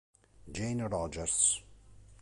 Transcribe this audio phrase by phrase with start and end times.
[0.51, 1.61] Jane Rogers